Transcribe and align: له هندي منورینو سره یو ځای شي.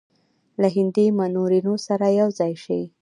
له 0.61 0.67
هندي 0.75 1.05
منورینو 1.19 1.73
سره 1.87 2.05
یو 2.19 2.27
ځای 2.39 2.53
شي. 2.63 2.79